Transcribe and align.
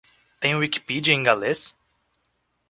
Tem 0.39 0.55
Wikipedia 0.57 1.13
em 1.13 1.21
galês? 1.21 1.75